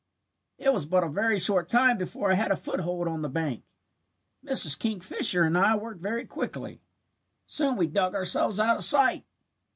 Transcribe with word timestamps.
"It 0.57 0.73
was 0.73 0.87
but 0.87 1.03
a 1.03 1.07
very 1.07 1.37
short 1.37 1.69
time 1.69 1.99
before 1.99 2.31
I 2.31 2.33
had 2.33 2.49
a 2.49 2.55
foothold 2.55 3.07
on 3.07 3.21
the 3.21 3.29
bank. 3.29 3.63
Mrs. 4.43 4.79
Kingfisher 4.79 5.43
and 5.43 5.55
I 5.55 5.75
worked 5.75 6.01
very 6.01 6.25
quickly. 6.25 6.81
Soon 7.45 7.77
we 7.77 7.85
dug 7.85 8.15
ourselves 8.15 8.59
out 8.59 8.77
of 8.77 8.83
sight." 8.83 9.25